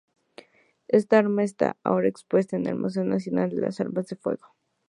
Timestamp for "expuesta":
2.07-2.55